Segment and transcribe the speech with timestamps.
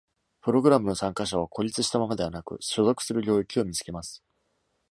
[0.41, 4.23] プログラムの参加者は、孤立したままではなく、所属する領域を見つけます。